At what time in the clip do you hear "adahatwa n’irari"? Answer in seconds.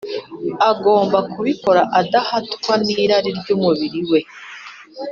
2.01-3.31